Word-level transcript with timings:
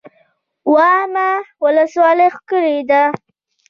واما 0.73 1.29
ولسوالۍ 1.63 2.27
ښکلې 2.35 2.77
ده؟ 2.89 3.03